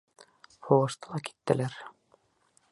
[0.69, 1.79] Һуғышты ла киттеләр!